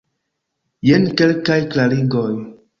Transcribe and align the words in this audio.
Jen 0.91 1.05
kelkaj 1.21 1.61
klarigoj. 1.77 2.29